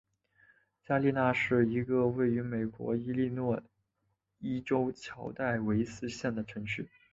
[0.83, 3.61] 加利纳是一个位于美国伊利诺
[4.39, 6.89] 伊州乔戴维斯县的城市。